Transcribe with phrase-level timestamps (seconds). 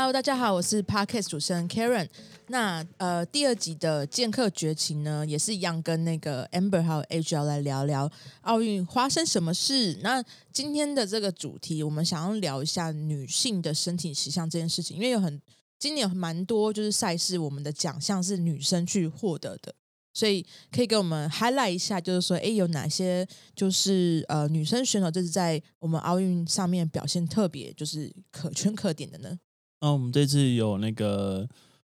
[0.00, 2.08] Hello，大家好，我是 Podcast 主持人 Karen。
[2.46, 9.98] 那呃，第二集的剑客绝情呢，也是一样跟那个 Amber 还有 HL 来聊聊奥运发生什么事。
[10.02, 15.38] 那今天的这个主题，我们想要聊一下女性的身体形象这件事情，因为有很
[15.78, 19.74] 今年有蛮多就是赛事，我们的奖项是女生去获得的，
[20.14, 29.38] 所以可以给我们 highlight 一下，就是说，哎，有哪些就是呃女生选手，这是在我们奥运上面表现特别，就是可圈可点的呢？
[29.82, 31.48] 那我们这次有那个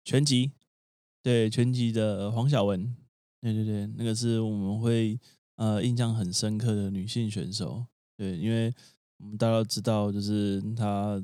[0.04, 0.52] 全集，
[1.22, 2.94] 对全集的黄晓雯，
[3.40, 5.18] 对对对，那个是我们会
[5.56, 7.86] 呃印象很深刻的女性选手，
[8.18, 8.70] 对，因为
[9.16, 11.22] 我们大家都知道，就是她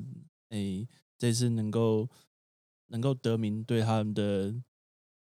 [0.49, 2.09] 诶这次能够
[2.87, 4.55] 能够得名，对他们的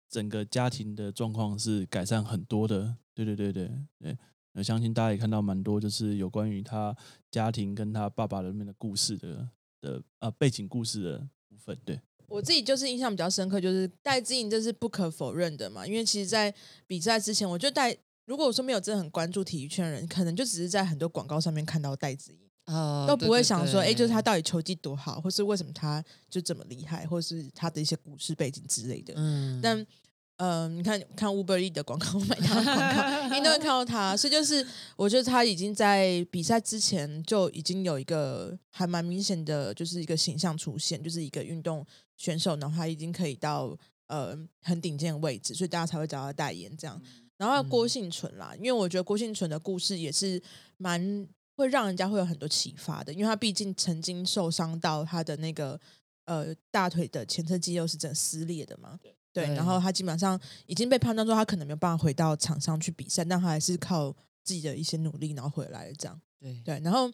[0.08, 3.70] 整个家庭的状况是改善很多的，对对对对
[4.01, 4.19] 对，
[4.55, 6.97] 我相信大家也看到蛮多，就是有关于她
[7.31, 9.48] 家庭跟她爸爸的面的故事的。
[9.81, 15.86] 的呃背景故事的部分，对我自己就是印象比较深刻，就是戴资颖这是不可否认的嘛。
[15.86, 16.55] 因为其实，在
[16.86, 29.14] 比赛之前，我觉得戴如果我说没有真的很关注体育圈的人，可能就只是在很多广告上面看到戴资颖啊，都不会想说，哎，就是他到底球技多好，或是为什么他就这么厉害，或是他的一些故事背景之类的。
[29.17, 29.86] 嗯，但。
[30.42, 34.16] 嗯，你看看 Uber E 的广告， 买他的广告，你都会看到他。
[34.16, 41.84] 所以就是，我觉得他已经在比赛之前就已经有一个还蛮明显的，就是一个形象出现，就是一个运动
[42.16, 46.98] 选手，然后他已经可以到呃很顶尖的位置，所以大家才会找他代言这样。
[47.36, 50.42] 然后郭幸存啦，因为我觉得郭幸存的故事也是
[50.78, 55.79] 蛮会让人家会有很多启发的，因为他毕竟曾经受伤到他的那个
[56.24, 58.98] 呃大腿的前侧肌肉是整撕裂的嘛。
[59.02, 65.95] 对，然后他基本上已经被判断说他可能没有办法回到场上去比赛，但他还是靠自己的一些努力然后回来了。
[65.95, 66.80] 这样，对对。
[66.80, 67.08] 然后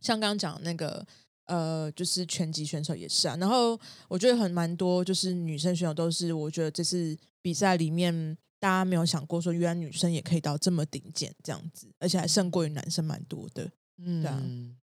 [0.00, 1.06] 像刚刚讲那个
[1.44, 3.36] 呃，就是拳击选手也是啊。
[3.36, 13.70] 然后我觉得很蛮多，就是女生选手都是，我觉得这次比赛里面大家没有想过说，原来女生也可以到这么顶尖这样子，而且还胜过于男生蛮多的。
[13.98, 14.42] 嗯，对啊。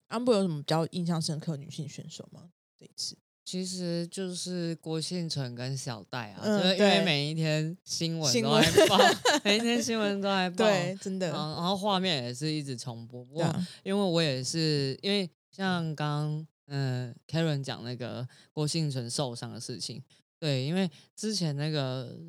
[0.08, 2.50] 安博有什么比较印象深刻女性选手吗？
[2.80, 3.18] 这一次？
[3.48, 8.98] 其实就是郭信存跟小戴啊，就是因为每一天新闻都在报，
[9.46, 11.30] 每一天新闻都在报，对，真的。
[11.30, 13.24] 然后画面也是一直重播。
[13.24, 20.04] 不过，因为我也是因为像刚嗯 Karen 讲那个郭信存受伤的事情，
[20.38, 22.20] 对，因为之前那个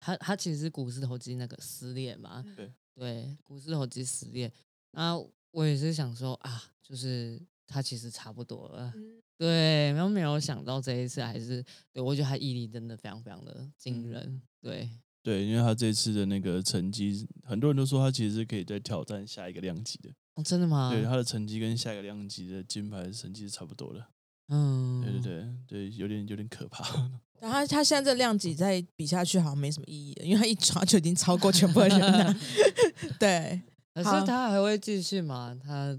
[0.00, 4.50] 他他其实是股四头肌那个撕裂嘛，对对，股四头肌撕裂。
[4.92, 7.38] 然后我也是想说啊，就是
[7.72, 8.92] 他其实差不多了。
[9.38, 14.40] 对，然后没有想到这一次还是，对我觉得他毅力真的非常非常的惊人。
[14.60, 14.88] 对，
[15.22, 20.10] 对，因为他这次的那个成绩，很多人都说他其实是可以再挑战下一个量级的。
[20.34, 20.90] 哦，真的吗？
[20.92, 24.06] 对，他的成绩跟下一个量级的金牌成绩是差不多的。
[24.48, 27.10] 嗯，对对对对，有点有点可怕。
[27.40, 32.36] 然后他现在这量级再比下去好像没什么意义，因为他一抓就已经超过全部的人了。
[33.18, 33.60] 对，
[33.92, 35.58] 可是他还会继续吗？
[35.60, 35.98] 他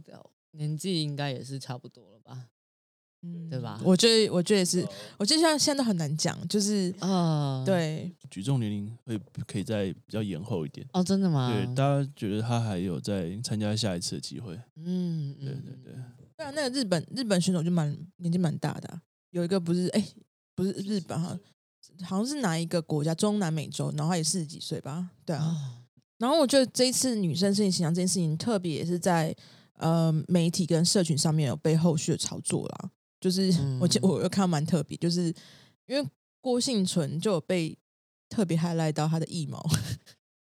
[0.53, 2.47] 年纪应该也是差不多了吧？
[3.25, 3.79] 嗯，对吧？
[3.85, 4.85] 我觉得，我觉得也是，
[5.17, 11.49] 我觉得现在现在都很难讲，就是啊，对，举重年龄会可以再比较延后一点哦，真的吗？
[11.53, 14.59] 对，大家觉得他还有在参加下一次的机会。
[14.75, 15.93] 嗯，对对对。
[16.35, 20.05] 对啊，那个日本日本选手就蛮年纪蛮大的，有一个不是哎，
[20.53, 21.39] 不是日本哈，
[22.03, 25.11] 好像是哪一个国家中南美洲，然后他也四十几岁吧？
[25.23, 25.79] 对啊。
[26.17, 29.33] 然后我觉得这一次女生身体形象这件事情，特别也是在
[29.77, 32.89] 呃媒体跟社群上面有被后续的炒作啦。
[33.19, 35.33] 就是 我我又看到蛮特别，就是
[35.87, 36.05] 因为
[36.41, 37.77] 郭幸存就有被
[38.29, 39.63] 特别 highlight 到他的腋毛。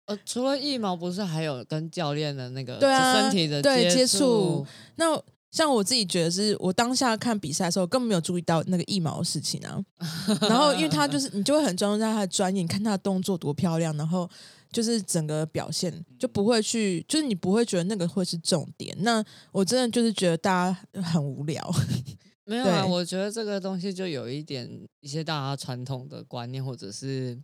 [0.05, 4.65] 呃，除了腋毛，不是还有跟教练的那个对啊身体的对接触？
[4.95, 5.05] 那
[5.51, 9.79] 像我自己觉得，是我当下看比赛的时候，根本没有注意到那个腋毛的事情啊。
[10.49, 14.29] 然后，因为他就是你就会很专注在他的专业，你看他的动作多漂亮，然后
[14.73, 18.93] 就是整个表现就不会去，就是你不会觉得那个会是重点。
[18.99, 19.23] 那
[19.53, 21.73] 我真的就是觉得大家很无聊。
[22.45, 27.39] 没有啊，我觉得这个东西就有一点一些大家传统的观念，或者是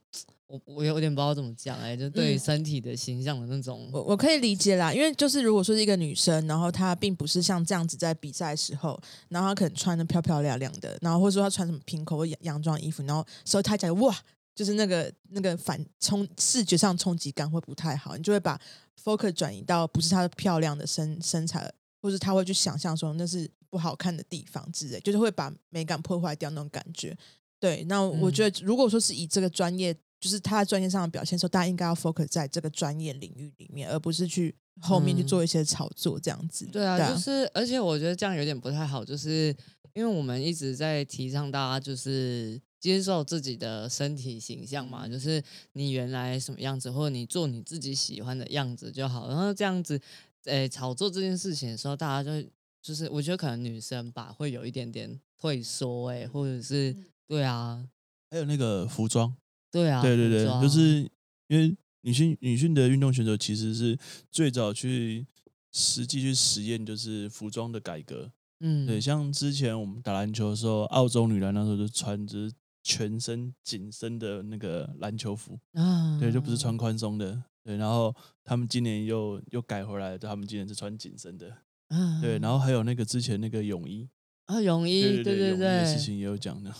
[0.46, 9.00] 我我有点不知道怎么讲哎，就对于身体的形象的那种，我我可以理解啦，因为就是如果说是一个女生，然后她并不是像这样子在比赛时候，
[9.30, 14.14] 然后她可能穿的漂漂亮亮的，然后或者说她穿什么平口或洋装衣服，然后所以她讲哇
[14.56, 18.60] 就是那个那个反冲视觉上冲击感会不太好，你就会把
[19.04, 27.18] focus 转移到不是她漂亮的身身材，或是她会去想象说那是不好看的地方之类，就是会把美感破坏掉那种感觉。
[27.60, 36.66] 对，那我觉得如果说是以这个专业，就是他在专业上的表现时候，大家应该要 focus 在这个专业领域里面，而不是去后面去做一些炒作这样子。
[36.68, 39.56] 对啊，就是而且我觉得这样有点不太好，就是
[39.94, 45.44] 因为我们一直在提倡大家就是接受自己的身体形象嘛，就是
[45.74, 49.28] 你原来什么样子，或者你做你自己喜欢的样子就好。
[49.28, 50.00] 然后这样子，
[50.46, 52.50] 诶，炒作这件事情的时候，大家就
[52.82, 56.96] 就是我觉得可能女生吧会有一点点退缩，诶，或者是。
[57.30, 57.88] 对啊，
[58.32, 59.32] 还有那个服装，
[59.70, 61.08] 对啊，对对对，就是
[61.46, 63.96] 因为女性女性的运动选手其实是
[64.32, 65.28] 最早去
[65.72, 68.32] 实际去实验，就是服装的改革。
[68.62, 72.52] 嗯，对，像之前我们打篮球的时候，澳洲女篮那时候就穿着
[72.90, 77.44] 全身紧身的那个篮球服啊，对，就不是穿宽松的。
[77.64, 81.56] 对，然后他们今年又又改回来，他们今年是穿紧身的。
[81.90, 84.10] 嗯，对，然后还有那个之前那个泳衣
[84.46, 86.74] 啊，泳衣，对对对，事情也有讲的。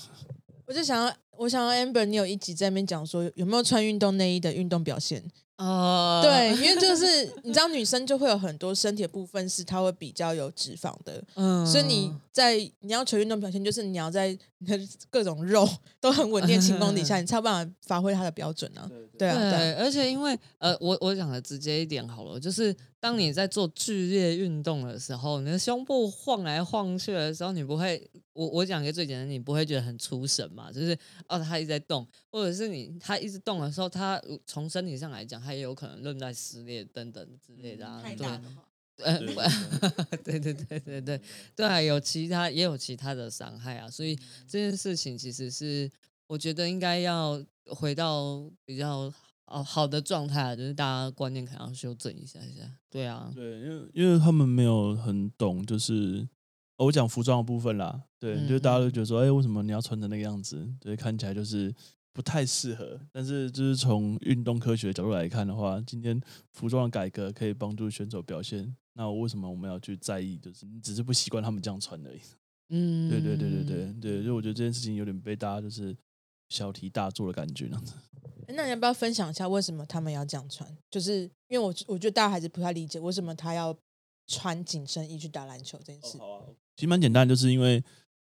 [0.66, 5.24] 我就想要，我想要 Amber，你有一集在那边讲说有没有穿运动内衣的运动表现。
[5.60, 14.38] 哦，对，因为就是你知道，女生就会有很多身体的部分是她会比较有脂肪的，嗯，所以你在你要求运动表现，就是你要在
[15.10, 15.68] 各种肉
[16.00, 18.90] 都很稳定情况底下，你才有办法发挥它的标准呢。
[19.18, 30.72] 对啊，对，而且因为呃，我我讲的直接一点好了，就是当你在做剧烈运动的时候，你的胸部晃来晃去的时候，你不会，我我讲一个最简单，你不会觉得很出神嘛？
[30.72, 30.98] 就是
[31.28, 38.02] 哦，它一直在动，或者是你它一直动的时候，它从身体上来讲，它也有可能韧带撕裂等等之类的啊。
[38.18, 38.28] 对，
[39.06, 39.20] 呃，
[40.24, 41.22] 对对对对对
[41.56, 44.16] 对啊，有其他也有其他的伤害啊，所以
[44.48, 45.90] 这件事情其实是
[46.28, 47.44] 我觉得应该要。
[47.72, 49.14] 回到比较
[49.46, 52.64] 哦好的状态，就是大家观念可能要修正一下一下。
[52.90, 56.28] 对啊，对，因为因为他们没有很懂，就是
[56.78, 58.02] 我讲服装的部分啦。
[58.18, 60.68] 对，就大家都觉得说，哎，为什么你要穿成那个样子？
[60.82, 61.72] 对，看起来就是
[62.14, 63.00] 不太适合。
[63.12, 66.20] 但是就是从运动科学的角度来看的话，今天
[66.54, 68.76] 服装的改革可以帮助选手表现。
[68.94, 70.38] 那为什么我们要去在意？
[70.38, 72.20] 就是你只是不习惯他们这样穿而已。
[72.70, 75.96] 嗯，对对对对对对，就我觉得这件事情有点被大家就是。
[76.52, 77.80] 小题大做的感觉呢？
[78.48, 80.68] 那你要不要分享一下为什么他们要这样穿？
[80.90, 83.78] 就是因为我我觉得大家还是不太理解为什么他要
[84.26, 86.18] 穿紧身衣去打篮球这件事。
[86.76, 87.84] 其实蛮简单，就是因为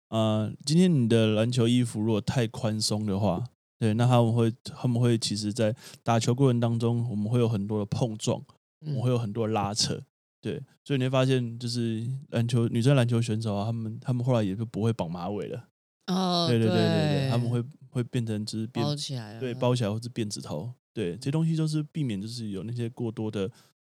[0.08, 3.44] 呃，今天你的篮球衣服如果太宽松的话，
[3.78, 8.42] 对，那他们会他们会其实在打球过程当中，我们会有很多的碰撞，
[8.80, 10.02] 我们会有很多的拉扯，
[10.40, 15.68] 对，所以你会发现，就是篮球女生篮球选手啊，他们他们后来也就不会绑马尾了。
[16.06, 17.62] 哦，对对对对对，他们会。
[17.94, 23.48] 会变成就是包起来，对，包起来或是辫子头，对，这些东西都是避免就是有那些过多的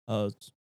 [0.07, 0.29] 呃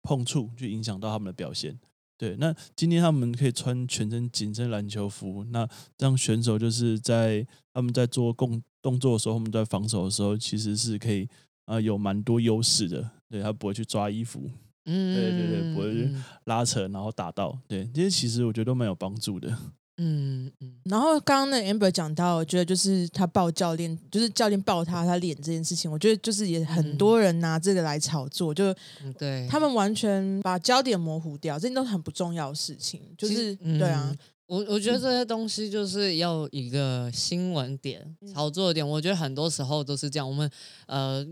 [0.01, 1.79] 碰触，去影响到他们的表现。
[2.17, 5.65] 对，那今天他们可以穿全身紧身篮球服，那
[5.99, 11.27] 让选手就是在他们在做共动作的时候，他们在防守的时候，其实是可以
[11.65, 13.09] 啊有蛮多优势的。
[13.27, 14.47] 对他不会去抓衣服，
[14.85, 19.49] 嗯，对对对，不会去拉扯，然后打到，对，这些其实我觉得都蛮有帮助的。
[19.97, 28.71] 嗯嗯，然后刚刚那 Amber 讲到，我觉得就是他抱教练，就是教练抱他，他脸这件事情，我觉得就是也很多人拿这个来炒作，就
[29.17, 29.47] 对。
[29.49, 34.15] 他们完全把焦点模糊掉，这些都很不重要的事情，就是对啊，
[34.53, 40.49] 我我觉得这些东西就是要一个新闻点炒作点，我觉得很多时候都是这样，我们
[40.87, 41.25] 呃。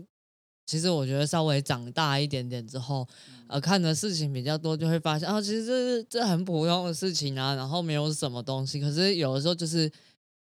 [0.64, 3.06] 其实我觉得稍微长大一点点之后，
[3.48, 8.80] 呃，看的事情比较多，就会发现啊，其实这这很普通的事情啊，然后没有什么东西。
[8.80, 9.90] 可是有的时候就是，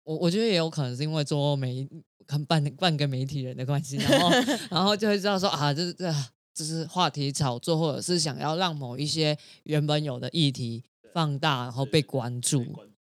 [0.03, 1.87] 我我觉得也有可能是因为做媒
[2.25, 4.29] 看半半个媒体人的关系，然后
[4.71, 6.11] 然后就会知道说啊，这这
[6.53, 12.65] 就是话题炒作，或者是想要让某一些原本有的议题放大，然后被关注。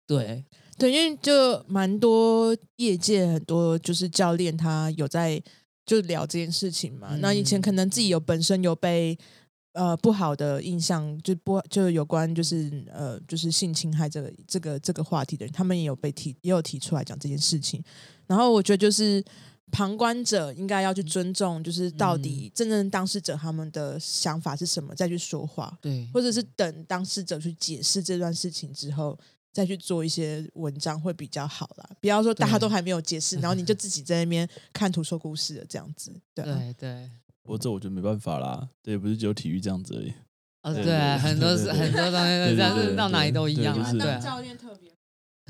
[0.07, 0.45] 对
[0.77, 5.41] 对，因为就蛮多业界很多就是教练他有在。
[5.83, 7.17] 就聊这件事情嘛。
[7.17, 9.17] 那以前可能自己有本身有被
[9.73, 17.83] 呃不好的印象，就不就有关就是呃就是性侵害这个这个这个话题的人，他们也有被提也有提出来讲这件事情。
[18.27, 19.21] 然后我觉得就是
[19.71, 25.77] 旁观者应该要去尊重，就是到底真正当事者他们的想法是什么，再去说话。
[25.81, 29.17] 对，或者是等当事者去解释这段事情之后。
[29.53, 37.11] 再去做一些文章会比较好啦，不要说大家都还没有解释，然后你就自己在那边看图说故事的这样子，对对对。
[37.43, 40.13] 不过这我觉得没办法啦，对，不是只有体育这样子而已。
[40.61, 43.77] 哦，对，很多是很多东西这样，到哪里都一样。
[43.99, 44.89] 对教练特别，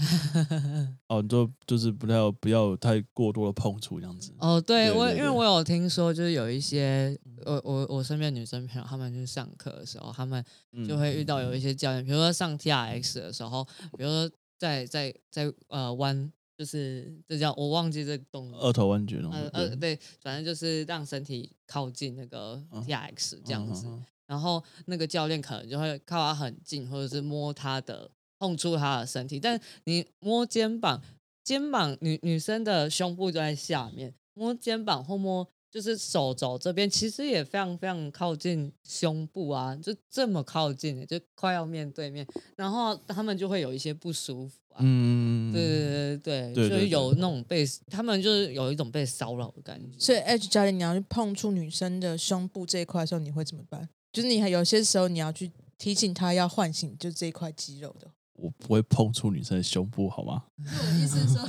[1.08, 4.34] 哦，就就是不要不要太过多的碰触这样子。
[4.39, 10.43] 哦，对我，对对对因为我有听说，就是有一些我我我身边女生朋友，她们去上课的时候，她们
[10.74, 11.62] 嗯就会遇到有一。
[11.62, 13.63] 些教练，比如说上 T R X 的时候，
[13.96, 14.27] 比如说
[14.58, 19.31] 在在在呃弯，就是这叫我忘记这个动作，二头弯举那种。
[19.31, 22.84] 呃呃对，反正就是让身体靠近那个嗯。
[22.84, 24.05] T R X 这样子，嗯嗯。
[24.25, 28.10] 然后那个教练可能就会靠他很近，或者是摸他的
[28.41, 31.00] 碰触他的身体，但你摸肩膀，
[31.43, 42.25] 肩膀女女生的胸部就在下面，摸肩膀或摸就是手肘这边，其实也非常非常靠近胸部啊，就这么靠近，就快要面对面，
[42.57, 44.77] 然后他们就会有一些不舒服啊。
[44.79, 50.00] 嗯，对对对对，对对就是有那种被他们就是有一种被骚扰的感觉。
[50.00, 53.88] 所以 H 教练，你要去碰触女生的胸部这一块的时候，你会怎么办？
[54.12, 58.12] 就是你还有些时候你要去提醒她要唤醒就这一块肌肉的。
[58.41, 60.43] 我不会碰触女生的胸部，好吗？
[60.57, 61.48] 我的意思是说，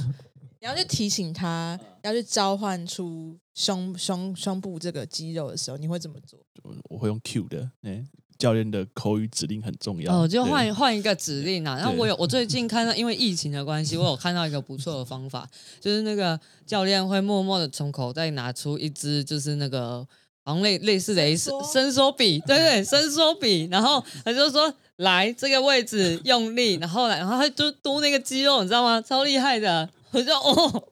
[0.60, 6.38] 你要去提醒她，要去召唤出胸胸胸部这个肌肉的时候，你会怎么做？
[6.62, 8.04] 我我会用 Q 的，哎，
[8.38, 10.20] 教练的口语指令很重要。
[10.20, 11.76] 哦，就换换一个指令啊。
[11.76, 15.48] 然后我有，我最 近看到，因为疫情的关系，我有看到一个不错的方法，
[15.80, 20.06] 就是那个教练会默默的从口袋拿出一支，就是那个
[20.44, 23.68] 好像类类似的一伸伸缩笔，对对，伸缩笔。
[23.70, 24.72] 然后他就说
[25.02, 29.00] 来这个位置用力， 然后来，然后他就嘟那个肌肉，你知道吗？
[29.00, 29.88] 超厉害的。
[30.12, 30.88] 我就哦，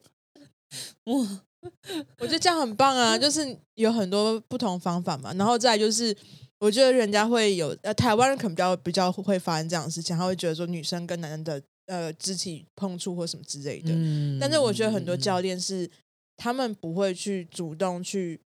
[1.05, 1.41] 哇，
[2.19, 5.33] 我觉得这样很棒啊，就是有很多不同方法嘛。
[5.35, 6.15] 然后再就是，
[6.59, 13.91] 我觉得人家会有呃，台湾人可能比较比较会发生这样的事情，他会觉得说女生跟男人的呃肢体碰触或什么之类的。
[13.93, 15.89] 嗯但是我觉得很多教练是
[16.35, 18.41] 他们不会去主动去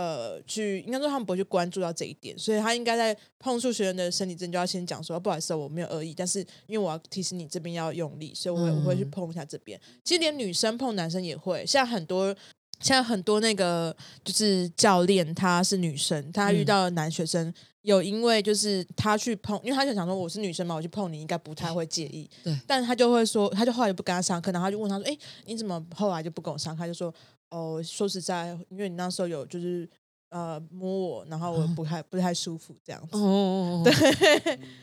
[0.00, 9.78] 呃去，应该说他们不会去关注到这一点，所以他应该在碰触学员的身体症就要先讲说，不好意思哦，我没有恶意，但是因为我要提醒你这边要用力，所以我会、我会去嗯碰一下这边。
[10.02, 12.34] 其实连女生碰男生也会，像很多。
[12.82, 17.52] 现在很多那个就是教练，她是女生，她遇嗯到男学生、
[17.82, 25.14] 有因为就是她去碰，因为她就想说我是女生嘛，我去碰你应该不太会介意，对但他就会说，他就后来就不跟他上课，然后他就问他说：“哎、
[25.44, 27.14] 你怎么后来就不跟我上课？”他就说
[27.50, 29.88] ：“哦，说实在，因为你那时候有就是
[30.30, 33.16] 呃摸我，然后我不太不太舒服这样子。
[33.16, 33.92] 哦，对，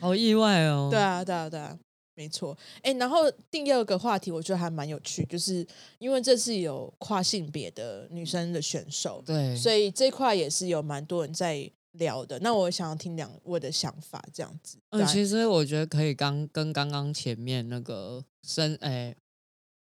[0.00, 0.88] 好意外哦。
[0.90, 1.78] 对啊，对啊，对啊，
[2.14, 2.56] 没错。
[2.82, 5.66] 哎、然后第二个话题我觉得还蛮有趣，就是
[5.98, 12.38] 因为这次有跨性别的女生的选手，对，所以这块也是有蛮多人在聊的。
[12.40, 14.78] 那我想要听两位的想法，这样子。
[14.90, 19.16] 嗯，其实我觉得可以刚跟刚刚前面那个生诶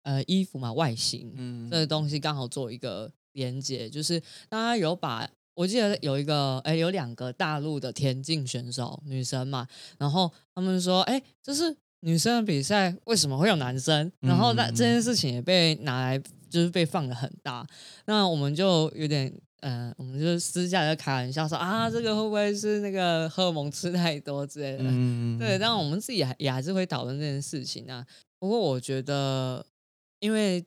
[0.04, 4.18] 呃衣服嘛外形、嗯这个东西刚好做一个连接，就是
[4.48, 9.66] 大家有把我记得有一个诶有两个大陆的田径选手女生嘛，
[9.98, 14.10] 然后他们说诶这是女生的比赛为什么会有男生？
[14.20, 17.66] 然后那嗯这件事情也被拿来就是被放的很大，
[18.06, 19.32] 那我们就有点。
[19.60, 24.84] 呃，我们就私下就开玩笑说啊，这个会不会是那个荷尔蒙吃太多之类的？
[24.86, 28.04] 嗯，对，但我们自己还也还是会讨论这件事情啊。
[28.38, 29.64] 不过我觉得，
[30.24, 30.64] 因为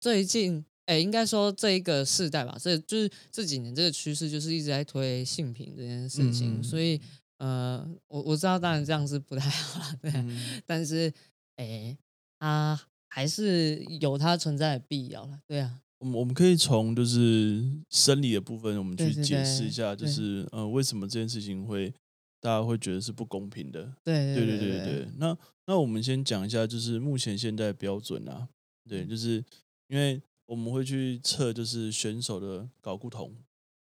[0.00, 6.58] 最近，哎，应该说这一个世代吧，这就是这几年这个趋势，就是一直在推性平这件事情。
[6.58, 7.00] 嗯所以，
[7.38, 11.12] 呃，我我知道，当然这样是不太好啦，对，嗯但是，
[11.54, 11.96] 哎，
[12.40, 21.94] 它还是有它存在的必要了，对啊，我们我们可以从就是生理的部分，我们去解释一下，就对是呃，为什么这件事情会
[22.40, 23.94] 大家会觉得是不公平的？
[24.02, 25.08] 对对对对对。
[25.16, 28.48] 那那我们先讲一下，就是目前现在的标准啊，
[28.90, 29.44] 对，就是
[29.86, 33.32] 因为我们会去测就是选手的睾固酮，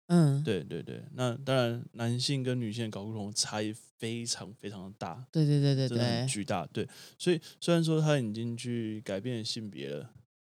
[0.08, 1.04] 嗯，对对对。
[1.14, 6.66] 那当然，男性跟女性的睾固酮差异非常非常的大，对对对对对，巨大。
[6.68, 6.88] 对，
[7.20, 10.10] 所以虽然说他已经去改变性别了，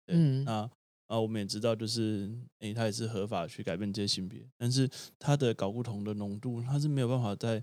[0.07, 0.45] 对，嗯。
[0.45, 0.71] 那
[1.09, 7.63] 啊，我们也知道，就是诶，他也是合法去改变这些性别，但是他的睾固酮的浓度，他是没有办法在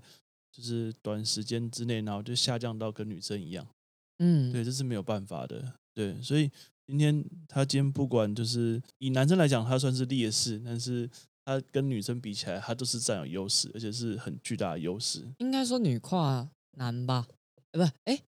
[0.50, 3.66] 就是短时间之内，然后就下降到跟女生一样，
[4.18, 6.50] 嗯，对，这是没有办法的，对，所以
[6.86, 11.08] 今天他今天不管就是以男生来讲，他算是劣势，但是
[11.44, 15.26] 他跟女生比起来，他都是占有优势，而且是很巨大的优势。
[15.38, 17.26] 应该说女跨男吧？
[17.72, 18.20] 呃，不，哎，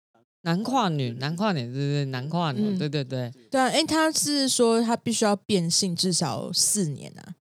[0.43, 7.35] 男跨女，男跨女，对对对，男跨女，嗯对对对，对啊，哎，他是说他必须要变性至少四年啊，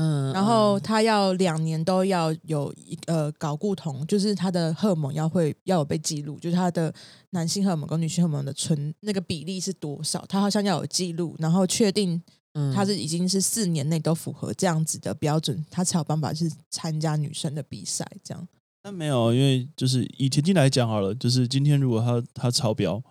[0.00, 0.82] 嗯，然后嗯。
[0.82, 6.92] 他要两年都要有一呃睾固酮，就是他的荷尔蒙要会要有被记录，就是他的
[7.30, 12.20] 男性荷尔蒙跟女性荷尔蒙的纯那个比例是多少，他好像要有记录，然后确定
[12.54, 12.72] 嗯。
[12.74, 18.06] 他是已经是四年内都符合这样子的标准，他才有办法去参加女生的比赛。
[18.24, 18.48] 这样，
[18.82, 23.02] 那没有，因为就是以田径来讲好了，就是今天如果他他超标，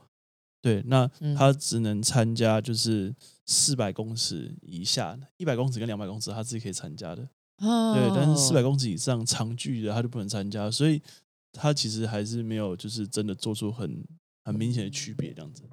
[0.62, 3.14] 对，那他只能参加就是
[3.52, 7.28] 四百公尺以下，一百公尺跟两百公尺他自己可以参加的。
[7.58, 11.02] 对，但是四百公尺以上长距的他就不能参加，所以
[11.52, 14.06] 他其实还是没有就是真的做出很
[14.46, 15.64] 很明显的区别这样子。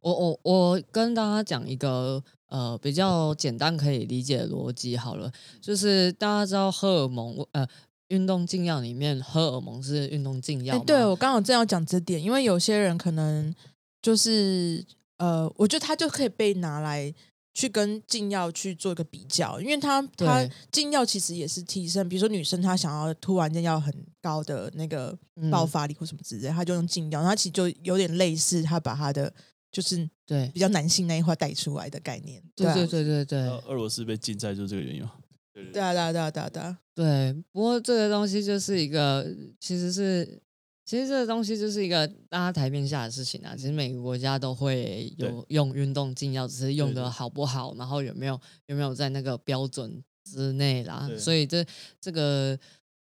[0.00, 7.66] 我我我跟大家讲一个呃比较简单可以理解的逻辑好了，就是大家知道荷尔蒙呃
[8.08, 13.52] 运动禁药里面荷尔蒙是运动禁药，对我刚好正要讲这点，因为有些人可能
[14.00, 14.84] 就是
[15.18, 17.12] 呃，我觉得他就可以被拿来
[17.54, 25.16] 去跟禁药去做一个比较，因为他他禁药其实也是提升，比如说女生她想要突然间要很高的那个
[25.50, 29.32] 爆发力或什么之类，她就用禁药，它其实就有点类似，他把他的。
[29.74, 33.40] 就是对比较男性那一块带出来的概念，对对对对对。
[33.66, 35.14] 俄罗斯被禁赛就是这个原因吗？
[35.52, 36.78] 对啊对啊对啊对啊对啊。
[36.94, 39.26] 对，不过这个东西就是一个，
[39.58, 40.40] 其实是
[40.84, 43.54] 其实这个东西就是一个大家台面下的事情啊。
[43.56, 51.08] 其实每个国家都会有用运动禁药，只是用的好不好，然后有没有有没有在那个标准之内啦。
[51.18, 51.64] 所以这
[52.00, 52.58] 这个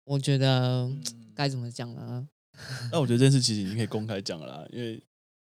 [0.06, 0.90] 我觉得
[1.34, 2.28] 该怎么讲呢？
[2.92, 5.04] 那我觉得这件事其实已经可以公开讲了，啦，因为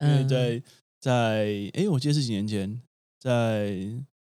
[0.01, 0.63] 因为在。
[1.01, 2.83] 在哎，我记得是几年前，
[3.21, 3.87] 在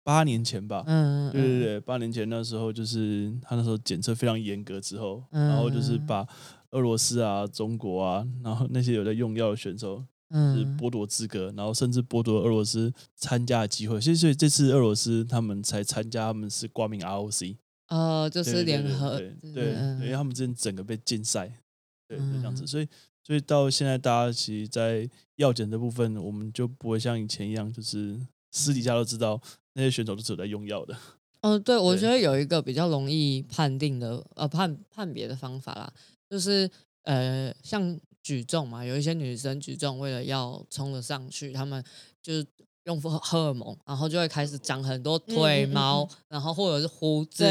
[0.01, 0.81] 八年前吧。
[0.87, 6.25] 嗯，对对对，八年前那时候就是他那时候检测非常严格之后，然后就是把
[6.73, 14.01] 俄罗斯啊、中国啊，然后那些有在用药的选手，是剥夺资格，然后甚至剥夺俄罗斯参加的机会。
[14.01, 17.55] 所以，所以这次俄罗斯他们才参加，他们是挂名 ROC，
[17.87, 21.51] 呃，就是联合，对对，因为他们之前整个被禁赛，
[22.07, 22.87] 对，就这样子，所以。
[23.25, 28.19] 所以到现在，大家其实，在药检这部分，我们就不会像以前一样，就是
[28.51, 29.41] 私底下都知道
[29.75, 30.93] 那些选手都是有在用药的。
[31.39, 35.93] 嗯，对，我觉得有一个比较容易判定的，呃，判判别的方法啦，
[36.33, 36.67] 就是
[37.03, 41.83] 呃，像举重嘛，有一些女生举重为了要冲得上去，她们
[42.23, 42.43] 就是
[42.85, 47.43] 用荷荷尔蒙，然后就会开始长很多腿毛，然后或者是胡子。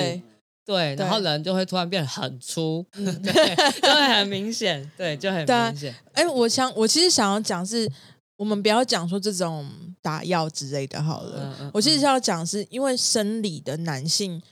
[0.64, 5.94] 对，然后人就会突然变得很粗，对，就会很明显，对，就很明显。
[6.12, 7.88] 哎，我想，我其实想要讲是，
[8.36, 9.68] 我们不要讲说这种
[10.00, 11.70] 打药之类的，好了。
[11.72, 14.42] 我其实要讲，是因为生理的男性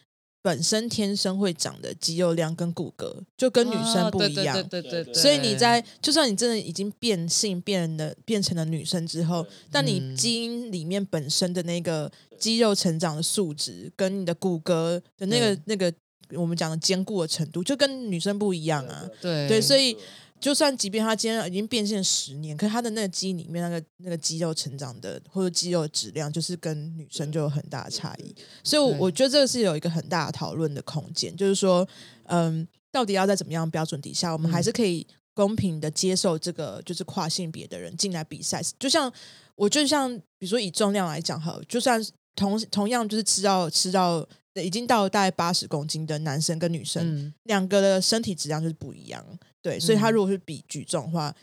[0.42, 5.14] 本身天生会长的肌肉量跟骨骼就跟女生不一样，对对对。
[5.14, 15.92] 所以你在就算你真的已经变性变的变成了女生之后，但你基因里面本身的那个肌肉成长的素质跟你的骨骼的那个那个。
[16.35, 19.96] 我们讲的坚固的程度就跟女生不一样啊，对对，所以
[20.40, 28.35] 就算即便他今天已经变现十年，可是他的那个基因里面那个那个肌肉成长的或者肌肉质量，就是跟女生就有很大的差异。
[28.64, 31.87] 所以，我我觉得这个是有一个很大的讨论的空间，就是说，
[32.24, 38.62] 嗯，到底要在怎么样标准底下，我们还是可以公平的接受这个就是跨性别的人进来比赛。
[38.79, 39.12] 就像
[39.55, 42.03] 我就像比如说以重量来讲哈，就算
[42.35, 44.26] 同同样就是吃到吃到。
[44.55, 49.24] 已经到了大概八十公斤的男生跟女生，两个的身体质量就是不一样。
[49.62, 51.35] 对，所以他如果是比举重的话，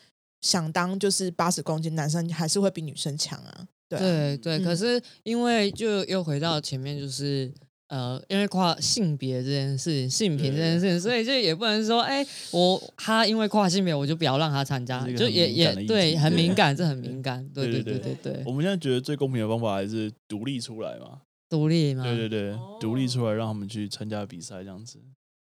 [0.42, 3.68] 想当就是八十公斤男生还是会比女生强啊。
[3.90, 7.50] 对对，可是因为就又回到前面，就是
[7.88, 17.48] 呃，因为跨性别这件事情、性平这件事情，所以就也不能说，哎，我他因为跨性别，我就不要让他参加，就也也对，很敏感， 这很敏感。
[17.54, 18.44] 对对对对对。
[18.46, 21.22] 我们现在觉得最公平的方法还是独立出来嘛。
[21.50, 22.04] 独立吗？
[22.04, 25.00] 对对对，独立出来让他们去参加比赛这样子。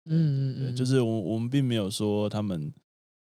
[0.07, 2.73] 嗯嗯嗯，就是我我们并没有说他们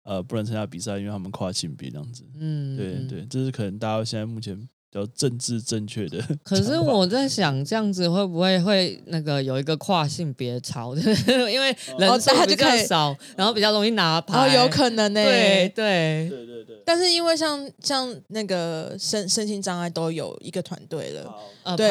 [0.04, 2.24] 呃不能参加比赛，因为他们跨性别这样子。
[2.40, 6.22] 嗯，对对，这是可能大家现在目前比较政治正确的。
[6.44, 10.96] 可是我在想，这样子会不会会那个有一个跨性别潮？
[10.96, 14.38] 因为人数比较少，然后比较容易拿牌。
[14.38, 15.24] 哦，有可能呢。
[15.24, 16.82] 对对对对对。
[16.86, 21.36] 但是因为像像那个身身心障碍都有一个团队了。
[21.76, 21.90] 对，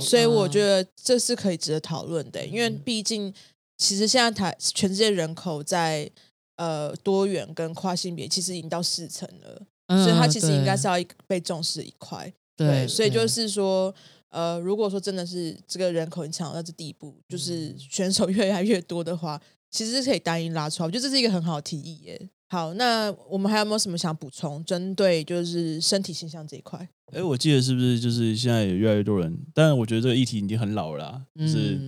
[0.00, 3.34] 所以我觉得这是可以值得讨论的，因为毕竟
[3.76, 6.10] 其实现在台全世界人口在
[6.56, 10.94] 呃多元跟跨性别其实已经到四成了，所以它其实应该是要
[11.26, 12.32] 被重视一块。
[12.56, 13.94] 对，所以就是说，
[14.30, 19.38] 呃，如果说真的是这个人口已经强到这地步，就是选手 越来越多的话，
[19.70, 20.86] 其实是可以单一拉出来。
[20.86, 22.30] 我觉得这是一个很好的提议耶。
[22.48, 24.64] 好，那我们还有没有什么想补充？
[24.64, 26.88] 针对就是身体形象这一块？
[27.12, 29.36] 哎，我记得是不是就是现在有越来越多人？
[29.52, 31.78] 但是我觉得这个议题已经很老了，就是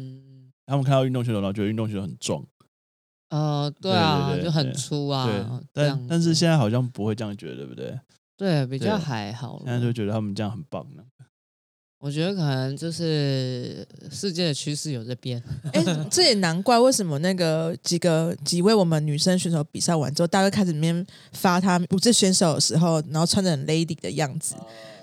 [0.68, 2.44] 他们看到运动选手，然后觉得运动选手很壮。
[3.30, 5.26] 呃，对啊，就很粗啊。
[5.72, 7.98] 对，但但是现在好像不会这样觉得，对不对？
[8.36, 9.62] 对，比较还好。
[9.64, 11.02] 现在就觉得他们这样很棒呢。
[12.00, 15.42] 我觉得可能就是世界的趋势有在变。
[15.72, 24.54] 哎，这也难怪，为什么那个几个几位我们女生选手比赛完之后，大家开始里面发他不是选手的时候，然后穿着很 lady 的样子。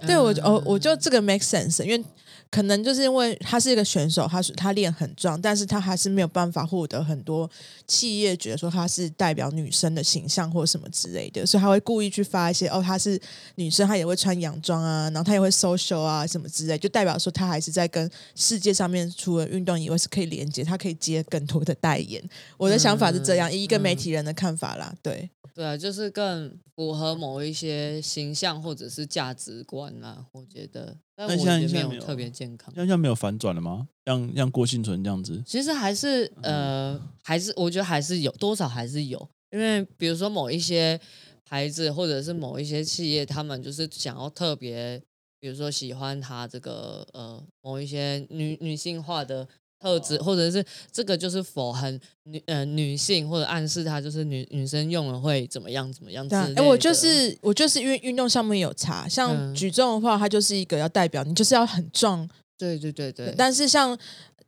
[0.06, 2.06] 对我，哦，我就这个 make sense，因为。
[2.56, 7.52] 可能就是因为他是一个选手，他是他练很壮，但是他还是没有办法获得很多
[7.86, 13.20] 企业觉得说他是代表女生的形象或什么之类的，所以他会故意去发一些哦，她是
[13.56, 22.24] 女生，她也会穿洋装啊，然后她也会 social 啊什么之类，就代表说她还是在跟世界上面除了运动以外是可以连接，她可以接更多的代言。
[22.56, 25.30] 我的想法是这样，以一个媒体人的看法啦，对。
[25.54, 30.96] 对啊，就是更符合某一些形象或者是价值观啦，我觉得。
[31.16, 32.74] 但我现在没有特别健康。
[32.76, 33.88] 现在没有反转了吗？
[34.06, 35.42] 像像郭幸存这样子？
[35.46, 41.00] 其实还是呃，还是我觉得还是有多少还是有，因为比如说某一些
[41.46, 45.02] 牌子或者是某一些企业，他们就是想要特别，
[45.40, 49.48] 比如说喜欢他这个呃某一些女女性化的。
[49.80, 56.28] 特质，或者是这个就是否很女呃女性，或者暗示她就是女女生用了会怎么样怎么样？
[56.28, 63.34] 对，哎，我就是我就是因为运动项目有差，像举重的话，它就是一个要代表你就是要很壮，对对对对。
[63.38, 63.98] 但是像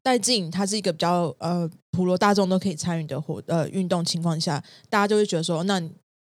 [0.02, 5.82] 戴静，它是一个比较呃普罗大众都可以参与的活呃运动情况下，大家就会觉得说，那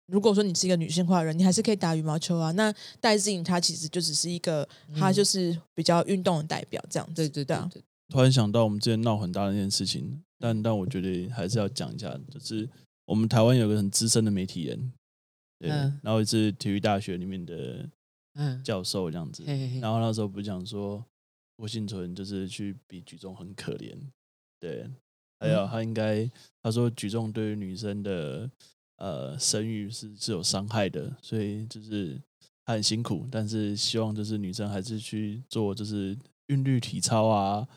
[0.08, 2.50] 如果说你是一个女性化的人，你还是可以打羽毛球啊。
[2.52, 7.56] 那戴静她其实就只是一个，她就是比较运动的代表这样子，对对对。
[8.08, 12.68] 突然想到，我们之前闹很大的一件事情，但但我觉得还是要讲一下，就是
[13.04, 14.92] 我们台湾有个很资深的媒体人，
[15.58, 17.86] 对，然后是体育大学里面的
[18.64, 19.44] 教授这样子，
[19.80, 21.04] 然后那时候不是讲说
[21.56, 23.94] 郭幸存就是去比举重很可怜，
[24.58, 24.88] 对，
[25.40, 26.30] 还有他应该
[26.62, 28.50] 他说举重对于女生的
[28.96, 32.18] 呃生育是是有伤害的，所以就是
[32.64, 36.16] 他很辛苦，但是希望就是女生还是去做就是
[36.46, 37.68] 韵律体操啊。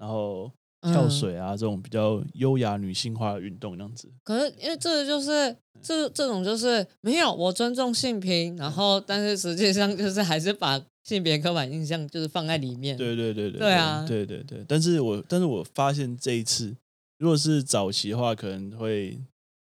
[0.00, 4.10] 然后跳水啊，这种比较优雅女性化的运动，这样子。
[4.24, 12.96] 可是因为这个就是这这种就是没有我尊重性平，然后但是实际上就是还是把性别刻板印象就是放在里面。
[12.96, 13.60] 对对对对。
[13.60, 14.64] 对啊，对对对。
[14.66, 16.74] 但是我但是我发现这一次，
[17.18, 19.18] 如果是早期的话，可能会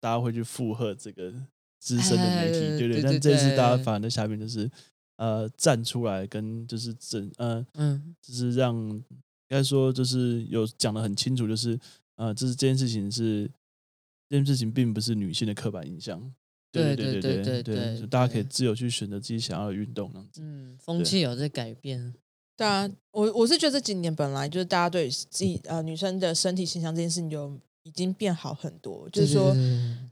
[0.02, 1.32] 大家会去附和这个
[1.80, 3.02] 资深的媒体，对对。
[3.02, 4.70] 但这次大家反而在下面就是
[5.16, 9.02] 呃站出来跟就是整呃嗯，就是让。
[9.50, 11.80] 应该说，就是有讲的很清楚，就是
[12.16, 13.50] 呃，这是这件事情是
[14.30, 16.34] 这件事情，并不是女性的刻板印象。
[16.70, 20.42] 对对对对对，大家可以自由去选择自己想要的运动，这样子。
[20.44, 22.14] 嗯，风气有在改变。
[22.58, 29.56] 对啊，我我是觉得这几年本来就是大家对自己呃女生的身体形象这件事情就已经变好很多，就是说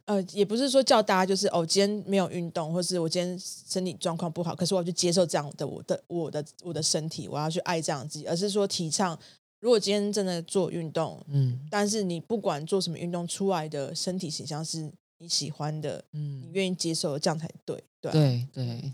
[0.06, 9.18] 呃，也不是说叫大家就是哦，今天没有运动，或是我今天身体状况不好，可是我要去接受这样的我的我的我的身体，我要去爱这样自己，而是说提倡，
[9.60, 18.94] 如果今天真的做运动，嗯，但是你不管做什么运动出来的身体形象是你喜欢的，嗯，你愿意接受，这样才对，对对对。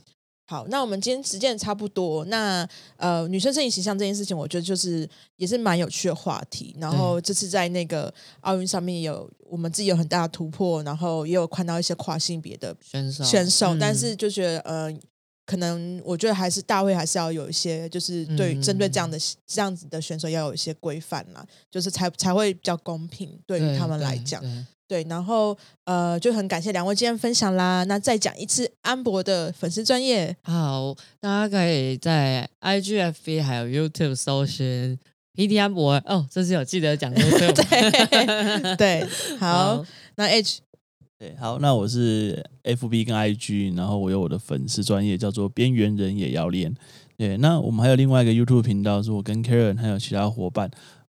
[0.51, 2.25] 好，那我们今天时间差不多。
[2.25, 6.75] 那呃，女生身体形象这件事情，我觉得就是也是蛮有趣的话题。
[6.77, 13.77] 然后这次在那个奥运上面有我们自己有很大的突破，然后也有看到一些跨性别的选手选手。
[13.79, 14.93] 但是就觉得呃，
[15.45, 24.43] 可能我觉得还是大会还是要有一些，就是对针对这样的这样子的选手要有一些规范啦，就是才才会比较公平对于他们来讲。
[24.91, 27.81] 对，然后呃，就很感谢两位今天分享啦。
[27.85, 34.99] 那再讲一次安博的粉丝专业，好，大家可以在 IGFB 还有 YouTube 搜寻
[35.33, 37.23] PT 安博哦，这次有记得讲 对
[37.53, 39.07] 对对，
[39.39, 39.81] 好，
[40.15, 40.59] 那 H
[41.17, 46.75] 对，好，那我是 FB 跟 IG，然后我有我的粉丝专业叫做边缘人也要练，
[47.15, 50.69] 对，那我们还有另外一个 YouTube 频道，是我跟 Karen 还有其他伙伴，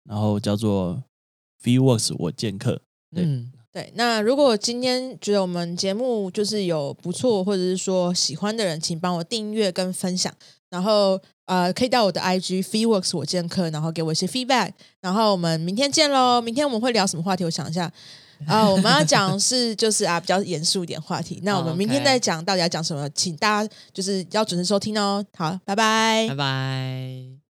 [0.04, 1.02] 然后叫做
[1.64, 2.82] FeeWorks 我剑客，
[3.16, 3.26] 对。
[3.74, 10.34] 对，那如果今天觉得我们节目就是有不错，或者是说喜欢的人，请帮我订阅跟分享，
[10.70, 16.42] 然后呃，可以到我的 IG FeeWorks 我见客，然后给我一些 feedback，然后我们明天见喽。
[16.42, 17.46] 明天我们会聊什么话题？
[17.46, 17.90] 我想一下
[18.46, 21.40] 啊，我们要讲是就是啊比较严肃一点话题。
[21.44, 25.26] 那我们明天再讲到底要讲什么，请大家就是要准时收听哦。
[25.38, 27.41] 好，拜拜，拜拜。